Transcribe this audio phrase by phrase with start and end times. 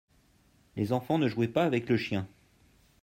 [0.77, 2.27] les enfants ne jouaient pas avec le chien.